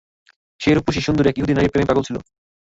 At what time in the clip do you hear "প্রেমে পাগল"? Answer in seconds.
1.71-2.03